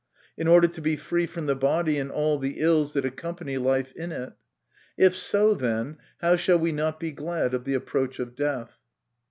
[0.35, 3.91] In order to be free from the body and all the ills that accompany life
[3.95, 4.33] in it.
[4.97, 8.79] If so, then, how shall we not be glad of the approach of death